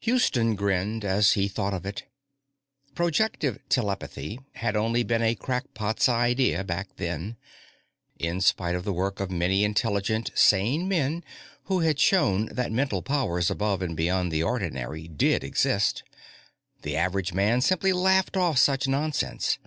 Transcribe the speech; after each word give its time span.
Houston 0.00 0.56
grinned 0.56 1.04
as 1.04 1.34
he 1.34 1.46
thought 1.46 1.72
of 1.72 1.86
it. 1.86 2.02
Projective 2.96 3.60
telepathy 3.68 4.40
had 4.54 4.74
only 4.74 5.04
been 5.04 5.22
a 5.22 5.36
crackpot's 5.36 6.08
idea 6.08 6.64
back 6.64 6.96
then. 6.96 7.36
In 8.18 8.40
spite 8.40 8.74
of 8.74 8.82
the 8.82 8.92
work 8.92 9.20
of 9.20 9.30
many 9.30 9.62
intelligent, 9.62 10.32
sane 10.34 10.88
men, 10.88 11.22
who 11.66 11.78
had 11.78 12.00
shown 12.00 12.46
that 12.46 12.72
mental 12.72 13.02
powers 13.02 13.52
above 13.52 13.80
and 13.80 13.96
beyond 13.96 14.32
the 14.32 14.42
ordinary 14.42 15.06
did 15.06 15.44
exist, 15.44 16.02
the 16.82 16.96
average 16.96 17.32
man 17.32 17.60
simply 17.60 17.92
laughed 17.92 18.36
off 18.36 18.58
such 18.58 18.88
nonsense. 18.88 19.58